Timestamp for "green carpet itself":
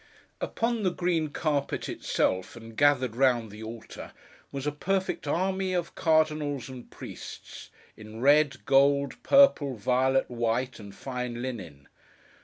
0.89-2.55